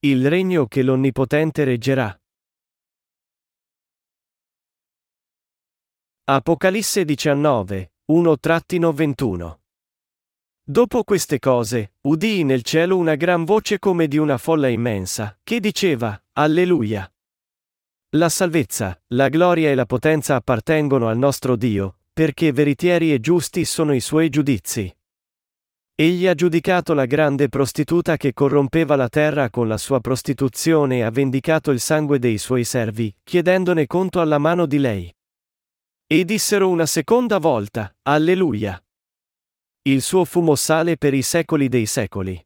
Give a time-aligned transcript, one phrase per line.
[0.00, 2.16] Il regno che l'Onnipotente reggerà.
[6.22, 9.58] Apocalisse 19, 1-21
[10.62, 15.58] Dopo queste cose, udii nel cielo una gran voce come di una folla immensa, che
[15.58, 17.12] diceva, Alleluia!
[18.10, 23.64] La salvezza, la gloria e la potenza appartengono al nostro Dio, perché veritieri e giusti
[23.64, 24.97] sono i suoi giudizi.
[26.00, 31.02] Egli ha giudicato la grande prostituta che corrompeva la terra con la sua prostituzione e
[31.02, 35.12] ha vendicato il sangue dei suoi servi, chiedendone conto alla mano di lei.
[36.06, 38.80] E dissero una seconda volta, Alleluia!
[39.82, 42.40] Il suo fumo sale per i secoli dei secoli.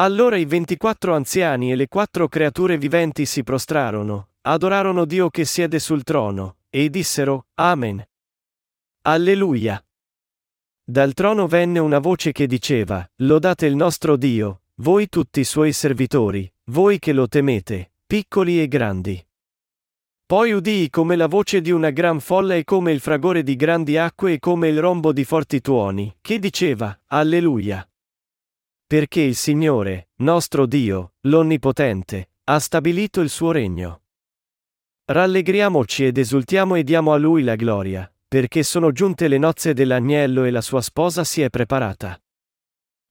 [0.00, 5.78] Allora i ventiquattro anziani e le quattro creature viventi si prostrarono, adorarono Dio che siede
[5.78, 8.04] sul trono, e dissero, Amen.
[9.02, 9.80] Alleluia.
[10.90, 15.72] Dal trono venne una voce che diceva, Lodate il nostro Dio, voi tutti i suoi
[15.72, 19.24] servitori, voi che lo temete, piccoli e grandi.
[20.26, 23.98] Poi udii come la voce di una gran folla e come il fragore di grandi
[23.98, 27.88] acque e come il rombo di forti tuoni, che diceva, Alleluia.
[28.84, 34.02] Perché il Signore, nostro Dio, l'Onnipotente, ha stabilito il suo regno.
[35.04, 40.44] Rallegriamoci ed esultiamo e diamo a Lui la gloria, perché sono giunte le nozze dell'agnello
[40.44, 42.16] e la sua sposa si è preparata.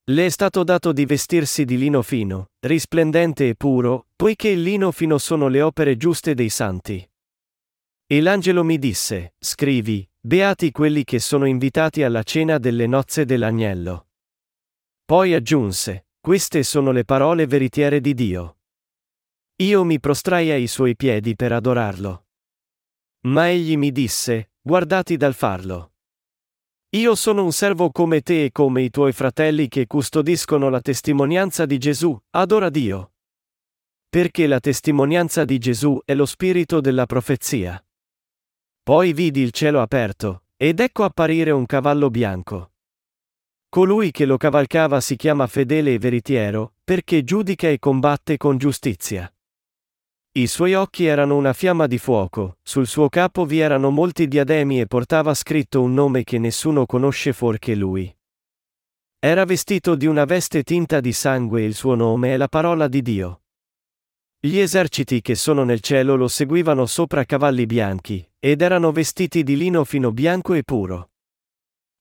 [0.06, 4.94] Le è stato dato di vestirsi di lino fino, risplendente e puro, poiché il lino
[4.94, 7.06] fino sono le opere giuste dei santi.
[8.08, 14.08] E l'angelo mi disse, scrivi, beati quelli che sono invitati alla cena delle nozze dell'agnello.
[15.04, 18.60] Poi aggiunse, queste sono le parole veritiere di Dio.
[19.58, 22.28] Io mi prostrai ai suoi piedi per adorarlo.
[23.24, 25.94] Ma egli mi disse, guardati dal farlo.
[26.96, 31.66] Io sono un servo come te e come i tuoi fratelli che custodiscono la testimonianza
[31.66, 33.14] di Gesù, adora Dio.
[34.10, 37.84] Perché la testimonianza di Gesù è lo spirito della profezia.
[38.84, 42.72] Poi vidi il cielo aperto, ed ecco apparire un cavallo bianco.
[43.70, 49.32] Colui che lo cavalcava si chiama fedele e veritiero, perché giudica e combatte con giustizia.
[50.32, 54.80] I suoi occhi erano una fiamma di fuoco, sul suo capo vi erano molti diademi
[54.80, 58.16] e portava scritto un nome che nessuno conosce fuorché lui.
[59.18, 62.88] Era vestito di una veste tinta di sangue e il suo nome è la parola
[62.88, 63.42] di Dio.
[64.40, 69.58] Gli eserciti che sono nel cielo lo seguivano sopra cavalli bianchi, ed erano vestiti di
[69.58, 71.10] lino fino bianco e puro.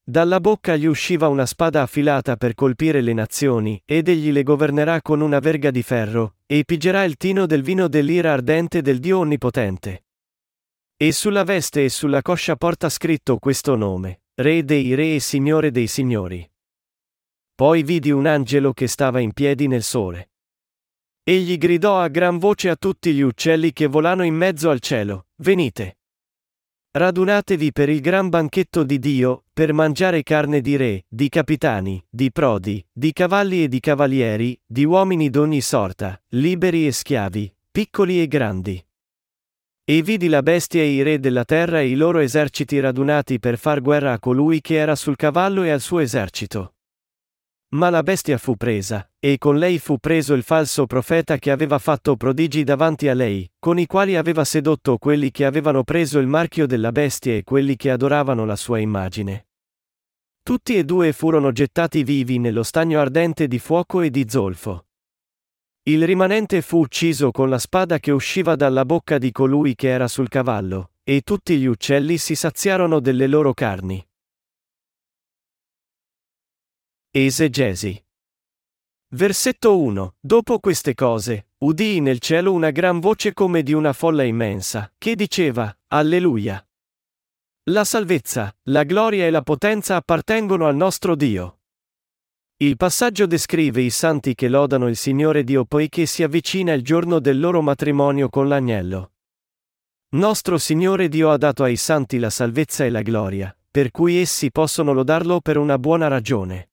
[0.09, 5.03] Dalla bocca gli usciva una spada affilata per colpire le nazioni, ed egli le governerà
[5.03, 9.19] con una verga di ferro, e pigerà il tino del vino dell'ira ardente del Dio
[9.19, 10.07] Onnipotente.
[10.97, 15.71] E sulla veste e sulla coscia porta scritto questo nome, Re dei Re e Signore
[15.71, 16.51] dei Signori.
[17.55, 20.31] Poi vidi un angelo che stava in piedi nel sole.
[21.23, 25.27] Egli gridò a gran voce a tutti gli uccelli che volano in mezzo al cielo,
[25.43, 25.98] venite.
[26.91, 32.33] Radunatevi per il gran banchetto di Dio, per mangiare carne di re, di capitani, di
[32.33, 38.27] prodi, di cavalli e di cavalieri, di uomini d'ogni sorta, liberi e schiavi, piccoli e
[38.27, 38.83] grandi.
[39.85, 43.59] E vidi la bestia e i re della terra e i loro eserciti radunati per
[43.59, 46.73] far guerra a colui che era sul cavallo e al suo esercito.
[47.71, 51.79] Ma la bestia fu presa, e con lei fu preso il falso profeta che aveva
[51.79, 56.27] fatto prodigi davanti a lei, con i quali aveva sedotto quelli che avevano preso il
[56.27, 59.49] marchio della bestia e quelli che adoravano la sua immagine.
[60.43, 64.87] Tutti e due furono gettati vivi nello stagno ardente di fuoco e di zolfo.
[65.83, 70.09] Il rimanente fu ucciso con la spada che usciva dalla bocca di colui che era
[70.09, 74.08] sul cavallo, e tutti gli uccelli si saziarono delle loro carni.
[77.11, 77.99] Esegesi.
[79.15, 80.17] Versetto 1.
[80.21, 85.17] Dopo queste cose, udii nel cielo una gran voce come di una folla immensa, che
[85.17, 86.63] diceva, Alleluia.
[87.71, 91.61] La salvezza, la gloria e la potenza appartengono al nostro Dio.
[92.59, 97.21] Il passaggio descrive i santi che lodano il Signore Dio poiché si avvicina il giorno
[97.21, 99.13] del loro matrimonio con l'agnello.
[100.11, 104.51] Nostro Signore Dio ha dato ai santi la salvezza e la gloria, per cui essi
[104.51, 106.68] possono lodarlo per una buona ragione.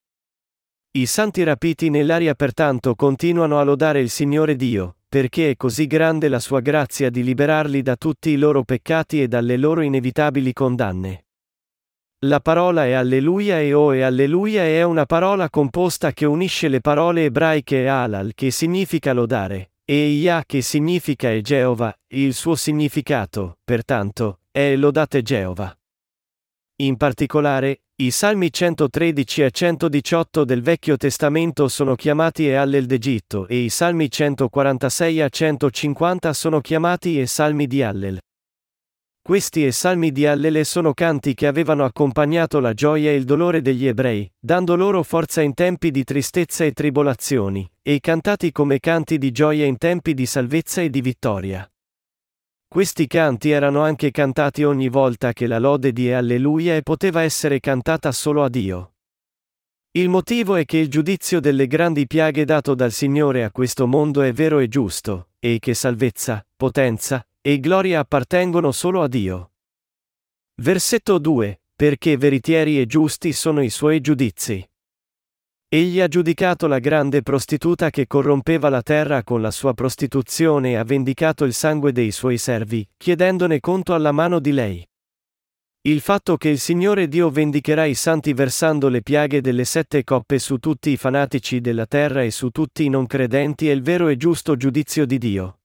[0.95, 6.29] I santi rapiti nell'aria pertanto continuano a lodare il Signore Dio, perché è così grande
[6.29, 11.25] la sua grazia di liberarli da tutti i loro peccati e dalle loro inevitabili condanne.
[12.19, 16.79] La parola è Alleluia e O e Alleluia è una parola composta che unisce le
[16.79, 23.57] parole ebraiche Alal che significa lodare, e Yah che significa è Geova, il suo significato,
[23.65, 25.77] pertanto, è lodate Geova.
[26.77, 33.47] In particolare, I Salmi 113 e 118 del Vecchio Testamento sono chiamati E Allel d'Egitto
[33.47, 38.19] e i Salmi 146 a 150 sono chiamati E Salmi di Allel.
[39.21, 43.61] Questi e salmi di Allele sono canti che avevano accompagnato la gioia e il dolore
[43.61, 49.17] degli ebrei, dando loro forza in tempi di tristezza e tribolazioni, e cantati come canti
[49.17, 51.65] di gioia in tempi di salvezza e di vittoria.
[52.75, 57.61] Questi canti erano anche cantati ogni volta che la lode di Alleluia e poteva essere
[57.61, 58.95] cantata solo a Dio.
[59.91, 64.23] Il motivo è che il giudizio delle grandi piaghe dato dal Signore a questo mondo
[64.23, 69.53] è vero e giusto, e che salvezza, potenza, e gloria appartengono solo a Dio.
[70.55, 71.61] Versetto 2.
[71.73, 74.69] Perché veritieri e giusti sono i suoi giudizi.
[75.75, 80.75] Egli ha giudicato la grande prostituta che corrompeva la terra con la sua prostituzione e
[80.75, 84.87] ha vendicato il sangue dei suoi servi, chiedendone conto alla mano di lei.
[85.81, 90.39] Il fatto che il Signore Dio vendicherà i santi versando le piaghe delle sette coppe
[90.39, 94.07] su tutti i fanatici della terra e su tutti i non credenti è il vero
[94.07, 95.57] e giusto giudizio di Dio.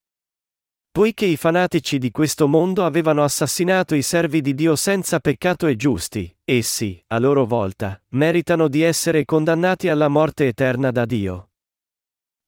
[0.93, 5.77] Poiché i fanatici di questo mondo avevano assassinato i servi di Dio senza peccato e
[5.77, 11.51] giusti, essi, a loro volta, meritano di essere condannati alla morte eterna da Dio.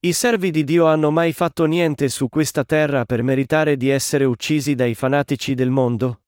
[0.01, 4.25] I servi di Dio hanno mai fatto niente su questa terra per meritare di essere
[4.25, 6.23] uccisi dai fanatici del mondo?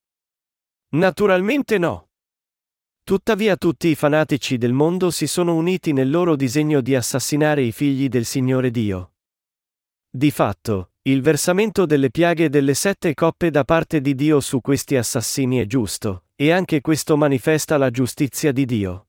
[0.90, 2.11] Naturalmente no.
[3.02, 7.72] Tuttavia tutti i fanatici del mondo si sono uniti nel loro disegno di assassinare i
[7.72, 9.14] figli del Signore Dio.
[10.08, 14.96] Di fatto, il versamento delle piaghe delle sette coppe da parte di Dio su questi
[14.96, 19.08] assassini è giusto, e anche questo manifesta la giustizia di Dio.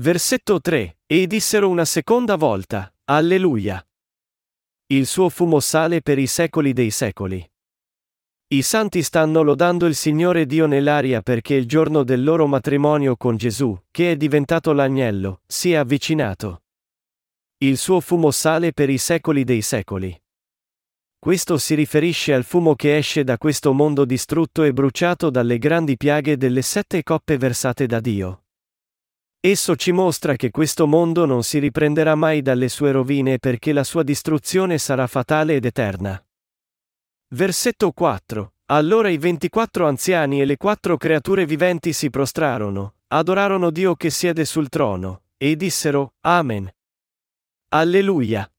[0.00, 1.00] Versetto 3.
[1.04, 3.86] E dissero una seconda volta, Alleluia.
[4.86, 7.46] Il suo fumo sale per i secoli dei secoli.
[8.50, 13.36] I santi stanno lodando il Signore Dio nell'aria perché il giorno del loro matrimonio con
[13.36, 16.62] Gesù, che è diventato l'agnello, si è avvicinato.
[17.58, 20.18] Il suo fumo sale per i secoli dei secoli.
[21.20, 25.96] Questo si riferisce al fumo che esce da questo mondo distrutto e bruciato dalle grandi
[25.96, 28.44] piaghe delle sette coppe versate da Dio.
[29.40, 33.84] Esso ci mostra che questo mondo non si riprenderà mai dalle sue rovine perché la
[33.84, 36.24] sua distruzione sarà fatale ed eterna.
[37.34, 38.52] Versetto 4.
[38.66, 44.44] Allora i ventiquattro anziani e le quattro creature viventi si prostrarono, adorarono Dio che siede
[44.44, 46.70] sul trono, e dissero, Amen.
[47.70, 48.50] Alleluia.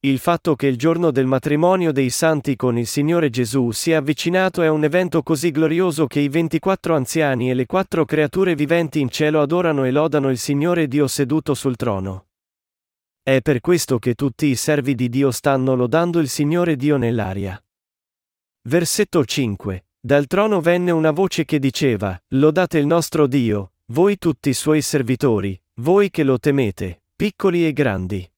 [0.00, 4.62] Il fatto che il giorno del matrimonio dei santi con il Signore Gesù sia avvicinato
[4.62, 9.08] è un evento così glorioso che i 24 anziani e le quattro creature viventi in
[9.08, 12.26] cielo adorano e lodano il Signore Dio seduto sul trono.
[13.22, 17.60] È per questo che tutti i servi di Dio stanno lodando il Signore Dio nell'aria.
[18.68, 19.86] Versetto 5.
[19.98, 24.82] Dal trono venne una voce che diceva, Lodate il nostro Dio, voi tutti i suoi
[24.82, 28.30] servitori, voi che lo temete, piccoli e grandi.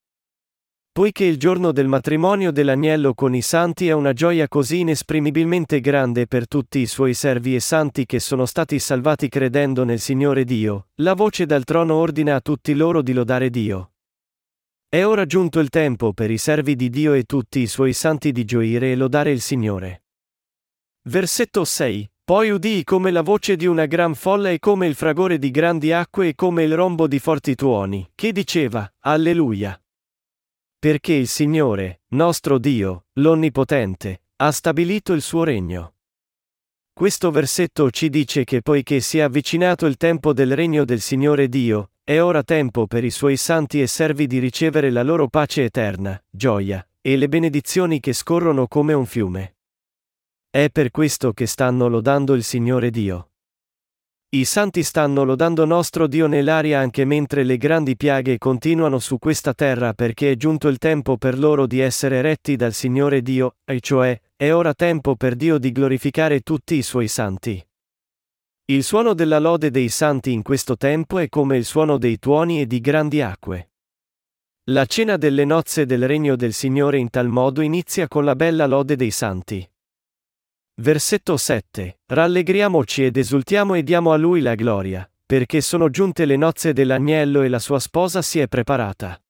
[0.98, 6.26] Poiché il giorno del matrimonio dell'agnello con i santi è una gioia così inesprimibilmente grande
[6.26, 10.88] per tutti i suoi servi e santi che sono stati salvati credendo nel Signore Dio,
[10.96, 13.92] la voce dal trono ordina a tutti loro di lodare Dio.
[14.88, 18.32] È ora giunto il tempo per i servi di Dio e tutti i suoi santi
[18.32, 20.02] di gioire e lodare il Signore.
[21.08, 22.10] Versetto 6.
[22.24, 25.92] Poi udii come la voce di una gran folla e come il fragore di grandi
[25.92, 29.80] acque e come il rombo di forti tuoni, che diceva, Alleluia.
[30.80, 35.94] Perché il Signore, nostro Dio, l'Onnipotente, ha stabilito il suo regno.
[36.93, 41.48] Questo versetto ci dice che poiché si è avvicinato il tempo del regno del Signore
[41.48, 45.64] Dio, è ora tempo per i suoi santi e servi di ricevere la loro pace
[45.64, 49.56] eterna, gioia, e le benedizioni che scorrono come un fiume.
[50.48, 53.28] È per questo che stanno lodando il Signore Dio.
[54.31, 59.55] I santi stanno lodando nostro Dio nell'aria anche mentre le grandi piaghe continuano su questa
[59.55, 63.81] terra perché è giunto il tempo per loro di essere retti dal Signore Dio, e
[63.81, 67.67] cioè, è ora tempo per Dio di glorificare tutti i suoi santi.
[68.67, 72.61] Il suono della lode dei santi in questo tempo è come il suono dei tuoni
[72.61, 73.70] e di grandi acque.
[74.65, 78.67] La cena delle nozze del regno del Signore in tal modo inizia con la bella
[78.67, 79.67] lode dei santi.
[80.81, 82.03] Versetto 7.
[82.06, 87.43] Rallegriamoci ed esultiamo e diamo a lui la gloria, perché sono giunte le nozze dell'agnello
[87.43, 89.20] e la sua sposa si è preparata.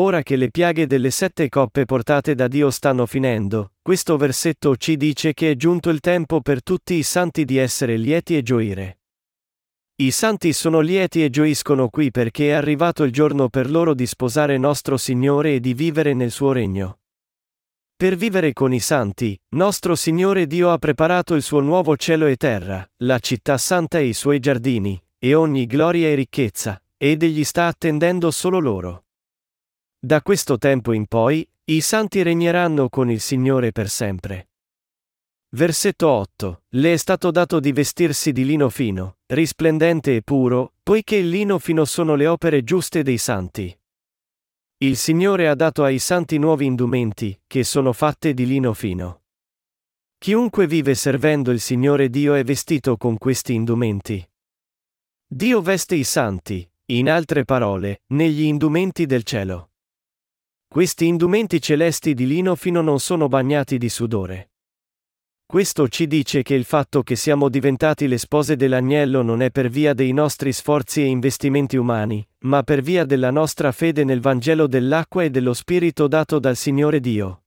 [0.00, 4.96] Ora che le piaghe delle sette coppe portate da Dio stanno finendo, questo versetto ci
[4.96, 8.98] dice che è giunto il tempo per tutti i santi di essere lieti e gioire.
[10.00, 14.06] I santi sono lieti e gioiscono qui perché è arrivato il giorno per loro di
[14.06, 16.98] sposare nostro Signore e di vivere nel suo regno.
[17.98, 22.36] Per vivere con i santi, nostro Signore Dio ha preparato il suo nuovo cielo e
[22.36, 27.42] terra, la città santa e i suoi giardini, e ogni gloria e ricchezza, ed egli
[27.42, 29.06] sta attendendo solo loro.
[29.98, 34.50] Da questo tempo in poi, i santi regneranno con il Signore per sempre.
[35.56, 36.62] Versetto 8.
[36.68, 41.58] Le è stato dato di vestirsi di lino fino, risplendente e puro, poiché il lino
[41.58, 43.76] fino sono le opere giuste dei santi.
[44.80, 49.22] Il Signore ha dato ai santi nuovi indumenti, che sono fatte di lino fino.
[50.16, 54.24] Chiunque vive servendo il Signore Dio è vestito con questi indumenti.
[55.26, 59.72] Dio veste i santi, in altre parole, negli indumenti del cielo.
[60.68, 64.52] Questi indumenti celesti di lino fino non sono bagnati di sudore.
[65.50, 69.70] Questo ci dice che il fatto che siamo diventati le spose dell'agnello non è per
[69.70, 74.66] via dei nostri sforzi e investimenti umani, ma per via della nostra fede nel Vangelo
[74.66, 77.44] dell'acqua e dello Spirito dato dal Signore Dio.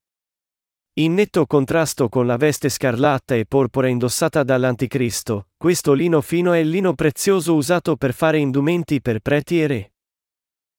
[0.93, 6.57] In netto contrasto con la veste scarlatta e porpora indossata dall'Anticristo, questo lino fino è
[6.57, 9.93] il lino prezioso usato per fare indumenti per preti e re.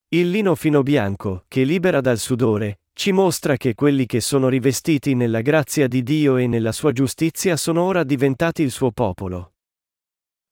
[0.09, 5.15] Il lino fino bianco, che libera dal sudore, ci mostra che quelli che sono rivestiti
[5.15, 9.55] nella grazia di Dio e nella sua giustizia sono ora diventati il suo popolo.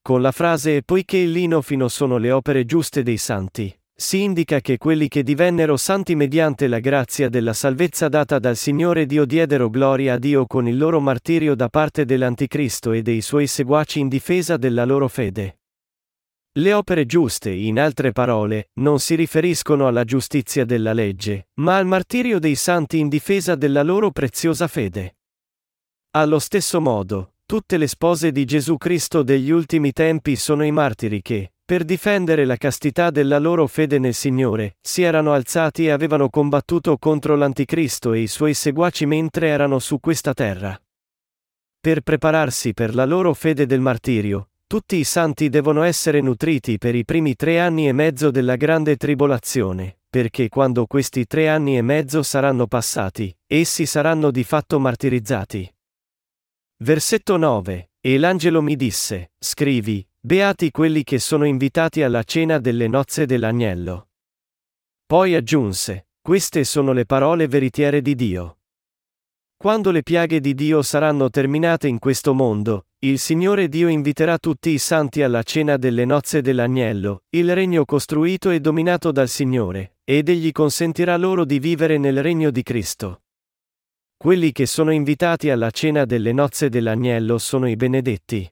[0.02, 4.60] Con la frase poiché il lino fino sono le opere giuste dei santi, si indica
[4.60, 9.68] che quelli che divennero santi mediante la grazia della salvezza data dal Signore Dio diedero
[9.68, 14.08] gloria a Dio con il loro martirio da parte dell'Anticristo e dei suoi seguaci in
[14.08, 15.59] difesa della loro fede.
[16.54, 21.86] Le opere giuste, in altre parole, non si riferiscono alla giustizia della legge, ma al
[21.86, 25.18] martirio dei santi in difesa della loro preziosa fede.
[26.16, 31.22] Allo stesso modo, tutte le spose di Gesù Cristo degli ultimi tempi sono i martiri
[31.22, 36.28] che, per difendere la castità della loro fede nel Signore, si erano alzati e avevano
[36.28, 40.76] combattuto contro l'Anticristo e i suoi seguaci mentre erano su questa terra.
[41.78, 46.94] Per prepararsi per la loro fede del martirio, tutti i santi devono essere nutriti per
[46.94, 51.82] i primi tre anni e mezzo della grande tribolazione, perché quando questi tre anni e
[51.82, 55.74] mezzo saranno passati, essi saranno di fatto martirizzati.
[56.84, 57.90] Versetto 9.
[58.00, 64.10] E l'angelo mi disse, scrivi, Beati quelli che sono invitati alla cena delle nozze dell'agnello.
[65.04, 68.58] Poi aggiunse, queste sono le parole veritiere di Dio.
[69.56, 74.68] Quando le piaghe di Dio saranno terminate in questo mondo, il Signore Dio inviterà tutti
[74.68, 80.28] i santi alla cena delle nozze dell'agnello, il regno costruito e dominato dal Signore, ed
[80.28, 83.22] egli consentirà loro di vivere nel regno di Cristo.
[84.18, 88.46] Quelli che sono invitati alla cena delle nozze dell'agnello sono i benedetti.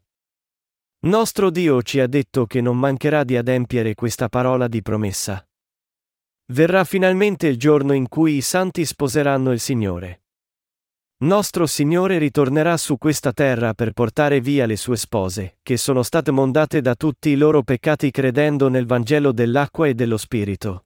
[1.00, 5.46] Nostro Dio ci ha detto che non mancherà di adempiere questa parola di promessa.
[6.46, 10.22] Verrà finalmente il giorno in cui i santi sposeranno il Signore.
[11.20, 16.30] Nostro Signore ritornerà su questa terra per portare via le sue spose, che sono state
[16.30, 20.84] mondate da tutti i loro peccati credendo nel Vangelo dell'acqua e dello Spirito.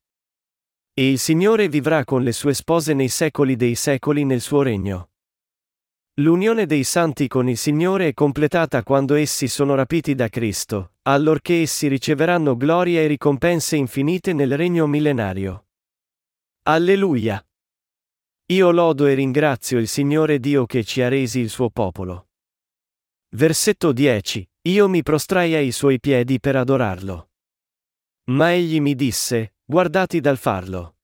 [0.95, 5.11] E il Signore vivrà con le sue spose nei secoli dei secoli nel suo regno.
[6.15, 11.61] L'unione dei santi con il Signore è completata quando essi sono rapiti da Cristo, allorché
[11.61, 15.67] essi riceveranno gloria e ricompense infinite nel regno millenario.
[16.62, 17.45] Alleluia!
[18.52, 22.28] Io lodo e ringrazio il Signore Dio che ci ha resi il suo popolo.
[23.30, 24.47] Versetto 10.
[24.68, 27.30] Io mi prostrai ai suoi piedi per adorarlo.
[28.25, 30.97] Ma egli mi disse, guardati dal farlo.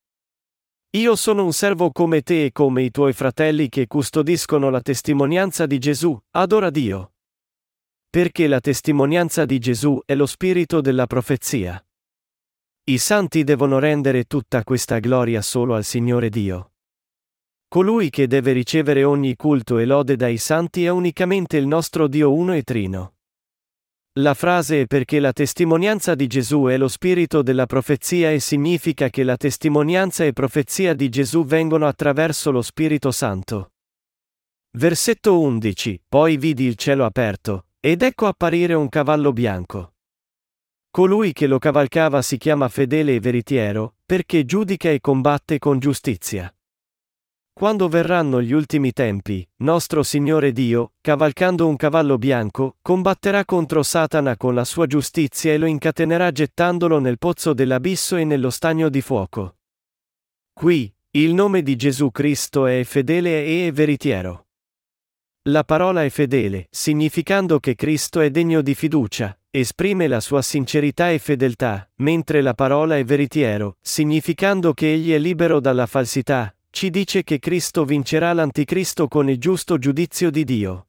[0.91, 5.65] Io sono un servo come te e come i tuoi fratelli che custodiscono la testimonianza
[5.65, 7.13] di Gesù, adora Dio.
[8.11, 11.83] Perché la testimonianza di Gesù è lo spirito della profezia.
[12.83, 16.73] I santi devono rendere tutta questa gloria solo al Signore Dio.
[17.69, 22.33] Colui che deve ricevere ogni culto e lode dai santi è unicamente il nostro Dio
[22.33, 23.13] uno e trino.
[24.13, 29.09] La frase è perché la testimonianza di Gesù è lo spirito della profezia e significa
[29.09, 33.73] che la testimonianza e profezia di Gesù vengono attraverso lo Spirito Santo.
[34.71, 36.01] Versetto 11.
[36.09, 39.93] Poi vidi il cielo aperto, ed ecco apparire un cavallo bianco.
[40.89, 46.51] Colui che lo cavalcava si chiama fedele e veritiero, perché giudica e combatte con giustizia.
[47.59, 54.37] Quando verranno gli ultimi tempi, nostro Signore Dio, cavalcando un cavallo bianco, combatterà contro Satana
[54.37, 59.01] con la sua giustizia e lo incatenerà gettandolo nel pozzo dell'abisso e nello stagno di
[59.01, 59.57] fuoco.
[60.53, 64.45] Qui, il nome di Gesù Cristo è fedele e veritiero.
[65.49, 71.11] La parola è fedele, significando che Cristo è degno di fiducia, esprime la sua sincerità
[71.11, 76.89] e fedeltà, mentre la parola è veritiero, significando che egli è libero dalla falsità, ci
[76.89, 80.87] dice che Cristo vincerà l'Anticristo con il giusto giudizio di Dio.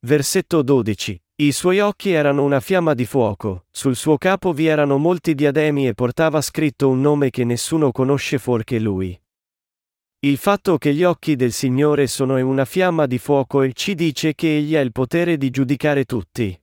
[0.00, 1.20] Versetto 12.
[1.40, 5.86] I suoi occhi erano una fiamma di fuoco, sul suo capo vi erano molti diademi
[5.86, 9.20] e portava scritto un nome che nessuno conosce fuorché lui.
[10.20, 14.34] Il fatto che gli occhi del Signore sono una fiamma di fuoco e ci dice
[14.34, 16.60] che egli ha il potere di giudicare tutti.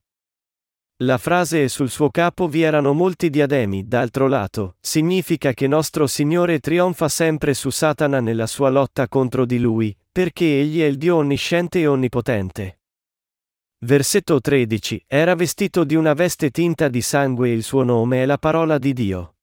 [1.00, 6.60] La frase sul suo capo vi erano molti diademi, d'altro lato, significa che nostro Signore
[6.62, 11.18] trionfa sempre su Satana nella sua lotta contro di lui, perché egli è il Dio
[11.18, 12.80] onnisciente e onnipotente.
[13.80, 15.04] Versetto 13.
[15.06, 18.78] Era vestito di una veste tinta di sangue e il suo nome è la parola
[18.78, 19.36] di Dio.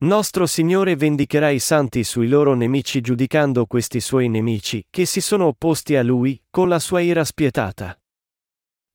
[0.00, 5.46] Nostro Signore vendicherà i santi sui loro nemici giudicando questi suoi nemici, che si sono
[5.46, 7.99] opposti a Lui, con la sua ira spietata.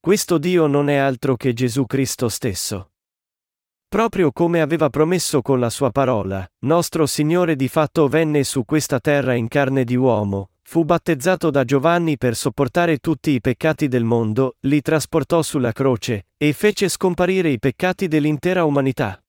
[0.06, 2.92] Questo Dio non è altro che Gesù Cristo stesso.
[3.88, 9.00] Proprio come aveva promesso con la sua parola, nostro Signore di fatto venne su questa
[9.00, 14.04] terra in carne di uomo, Fu battezzato da Giovanni per sopportare tutti i peccati del
[14.04, 19.20] mondo, li trasportò sulla croce, e fece scomparire i peccati dell'intera umanità.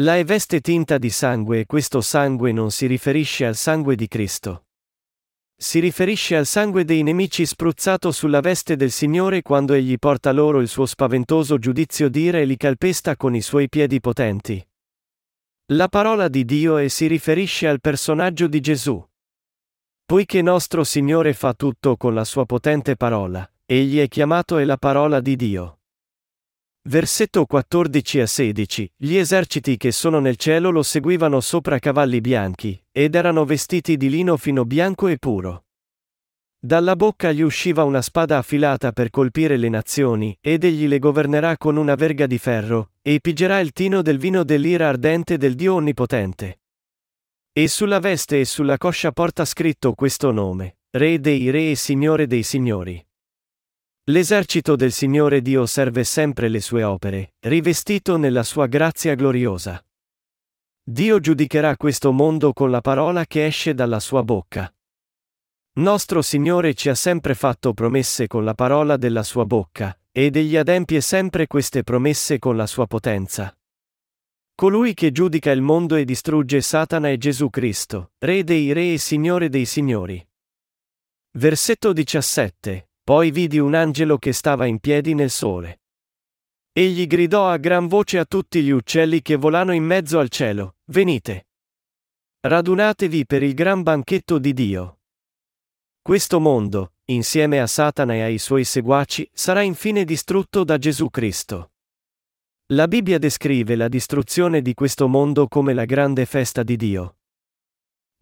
[0.00, 4.64] La veste tinta di sangue e questo sangue non si riferisce al sangue di Cristo.
[5.62, 10.62] Si riferisce al sangue dei nemici spruzzato sulla veste del Signore quando egli porta loro
[10.62, 14.66] il suo spaventoso giudizio d'ira e li calpesta con i suoi piedi potenti.
[15.72, 19.06] La parola di Dio e si riferisce al personaggio di Gesù.
[20.06, 24.78] Poiché nostro Signore fa tutto con la sua potente parola, egli è chiamato è la
[24.78, 25.79] parola di Dio.
[26.82, 32.82] Versetto 14 a 16 Gli eserciti che sono nel cielo lo seguivano sopra cavalli bianchi,
[32.90, 35.66] ed erano vestiti di lino fino bianco e puro.
[36.58, 41.58] Dalla bocca gli usciva una spada affilata per colpire le nazioni, ed egli le governerà
[41.58, 45.74] con una verga di ferro, e pigerà il tino del vino dell'ira ardente del Dio
[45.74, 46.60] Onnipotente.
[47.52, 52.26] E sulla veste e sulla coscia porta scritto questo nome, Re dei Re e Signore
[52.26, 53.04] dei Signori.
[54.10, 59.80] L'esercito del Signore Dio serve sempre le sue opere, rivestito nella sua grazia gloriosa.
[60.82, 64.74] Dio giudicherà questo mondo con la parola che esce dalla sua bocca.
[65.74, 70.56] Nostro Signore ci ha sempre fatto promesse con la parola della sua bocca, ed egli
[70.56, 73.56] adempie sempre queste promesse con la sua potenza.
[74.56, 78.98] Colui che giudica il mondo e distrugge Satana è Gesù Cristo, Re dei Re e
[78.98, 80.28] Signore dei Signori.
[81.34, 82.89] Versetto 17.
[83.02, 85.80] Poi vidi un angelo che stava in piedi nel sole.
[86.72, 90.76] Egli gridò a gran voce a tutti gli uccelli che volano in mezzo al cielo,
[90.86, 91.48] venite.
[92.40, 95.00] Radunatevi per il gran banchetto di Dio.
[96.00, 101.72] Questo mondo, insieme a Satana e ai suoi seguaci, sarà infine distrutto da Gesù Cristo.
[102.72, 107.19] La Bibbia descrive la distruzione di questo mondo come la grande festa di Dio.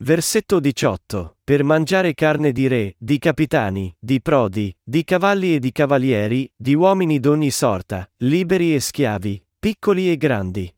[0.01, 1.39] Versetto 18.
[1.43, 6.75] Per mangiare carne di re, di capitani, di prodi, di cavalli e di cavalieri, di
[6.75, 10.73] uomini d'ogni sorta, liberi e schiavi, piccoli e grandi.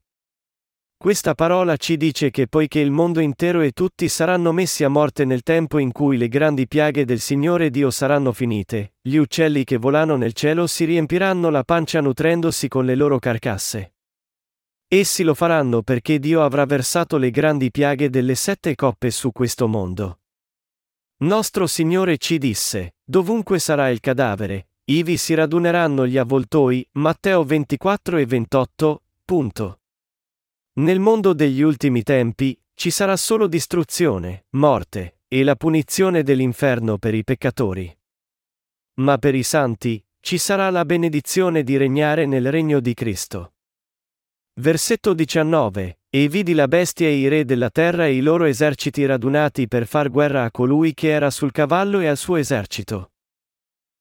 [0.96, 5.26] Questa parola ci dice che poiché il mondo intero e tutti saranno messi a morte
[5.26, 9.76] nel tempo in cui le grandi piaghe del Signore Dio saranno finite, gli uccelli che
[9.76, 13.92] volano nel cielo si riempiranno la pancia nutrendosi con le loro carcasse.
[14.92, 19.68] Essi lo faranno perché Dio avrà versato le grandi piaghe delle sette coppe su questo
[19.68, 20.22] mondo.
[21.18, 28.16] Nostro Signore ci disse, dovunque sarà il cadavere, ivi si raduneranno gli avvoltoi, Matteo 24
[28.16, 29.80] e 28, punto.
[30.80, 37.14] Nel mondo degli ultimi tempi, ci sarà solo distruzione, morte, e la punizione dell'inferno per
[37.14, 37.96] i peccatori.
[38.94, 43.52] Ma per i santi, ci sarà la benedizione di regnare nel regno di Cristo.
[44.60, 46.00] Versetto 19.
[46.10, 49.86] E vidi la bestia e i re della terra e i loro eserciti radunati per
[49.86, 53.12] far guerra a colui che era sul cavallo e al suo esercito.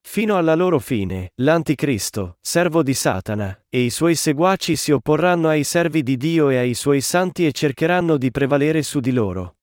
[0.01, 5.63] Fino alla loro fine, l'Anticristo, servo di Satana, e i suoi seguaci si opporranno ai
[5.63, 9.59] servi di Dio e ai suoi santi e cercheranno di prevalere su di loro.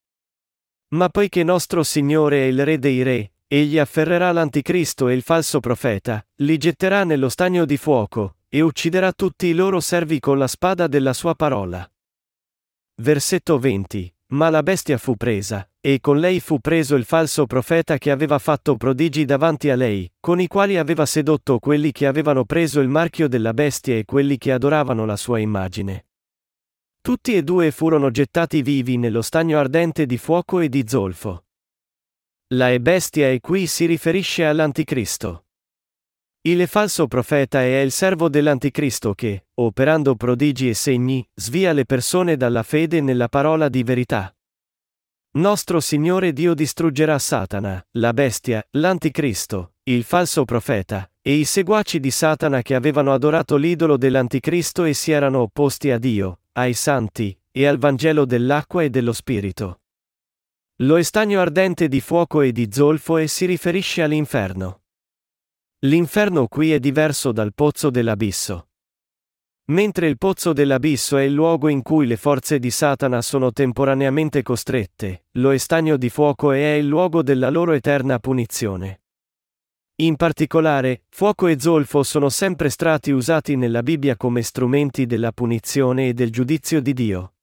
[0.95, 5.59] Ma poiché nostro Signore è il Re dei Re, egli afferrerà l'Anticristo e il falso
[5.59, 10.47] profeta, li getterà nello stagno di fuoco, e ucciderà tutti i loro servi con la
[10.47, 11.89] spada della sua parola.
[13.01, 14.11] Versetto 20.
[14.29, 18.39] Ma la bestia fu presa, e con lei fu preso il falso profeta che aveva
[18.39, 22.89] fatto prodigi davanti a lei, con i quali aveva sedotto quelli che avevano preso il
[22.89, 26.07] marchio della bestia e quelli che adoravano la sua immagine.
[26.99, 31.45] Tutti e due furono gettati vivi nello stagno ardente di fuoco e di zolfo.
[32.47, 35.46] La e bestia e qui si riferisce all'Anticristo.
[36.47, 42.37] Il falso profeta è il servo dell'Anticristo che, operando prodigi e segni, svia le persone
[42.37, 44.33] dalla fede nella parola di verità.
[45.31, 52.11] Nostro Signore Dio distruggerà Satana, la bestia, l'Anticristo, il falso profeta, e i seguaci di
[52.11, 57.67] Satana che avevano adorato l'idolo dell'Anticristo e si erano opposti a Dio, ai santi, e
[57.67, 59.81] al Vangelo dell'acqua e dello Spirito.
[60.77, 64.83] Lo estagno ardente di fuoco e di zolfo e si riferisce all'inferno.
[65.81, 68.69] L'inferno qui è diverso dal pozzo dell'abisso.
[69.65, 74.41] Mentre il pozzo dell'abisso è il luogo in cui le forze di Satana sono temporaneamente
[74.41, 79.01] costrette, lo estagno di fuoco è il luogo della loro eterna punizione.
[79.97, 86.07] In particolare, fuoco e zolfo sono sempre stati usati nella Bibbia come strumenti della punizione
[86.07, 87.33] e del giudizio di Dio.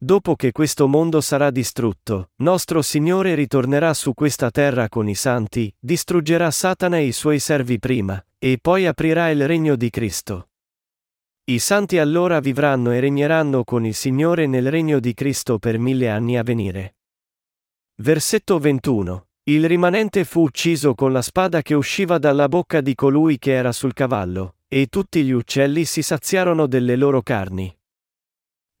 [0.00, 5.74] Dopo che questo mondo sarà distrutto, nostro Signore ritornerà su questa terra con i santi,
[5.76, 10.50] distruggerà Satana e i suoi servi prima, e poi aprirà il regno di Cristo.
[11.46, 16.08] I santi allora vivranno e regneranno con il Signore nel regno di Cristo per mille
[16.08, 16.94] anni a venire.
[17.96, 19.26] Versetto 21.
[19.50, 23.72] Il rimanente fu ucciso con la spada che usciva dalla bocca di colui che era
[23.72, 27.77] sul cavallo, e tutti gli uccelli si saziarono delle loro carni.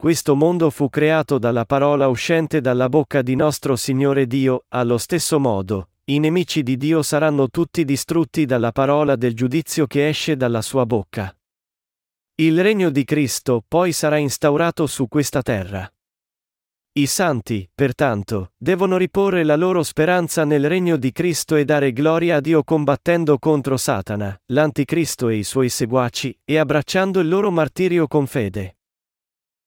[0.00, 5.40] Questo mondo fu creato dalla parola uscente dalla bocca di nostro Signore Dio, allo stesso
[5.40, 10.62] modo, i nemici di Dio saranno tutti distrutti dalla parola del giudizio che esce dalla
[10.62, 11.36] sua bocca.
[12.36, 15.92] Il regno di Cristo poi sarà instaurato su questa terra.
[16.92, 22.36] I santi, pertanto, devono riporre la loro speranza nel regno di Cristo e dare gloria
[22.36, 28.06] a Dio combattendo contro Satana, l'Anticristo e i suoi seguaci, e abbracciando il loro martirio
[28.06, 28.77] con fede.